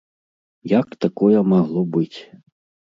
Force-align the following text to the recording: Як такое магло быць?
Як 0.79 0.87
такое 1.07 1.39
магло 1.53 1.81
быць? 1.99 2.19